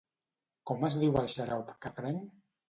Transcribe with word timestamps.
Com 0.71 0.85
es 0.89 0.97
diu 1.03 1.19
el 1.21 1.29
xarop 1.35 1.71
que 1.87 1.93
prenc? 2.01 2.35